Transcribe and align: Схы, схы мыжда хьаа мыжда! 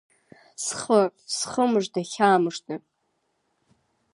Схы, 0.63 1.01
схы 1.35 1.63
мыжда 1.71 2.01
хьаа 2.11 2.37
мыжда! 2.43 2.75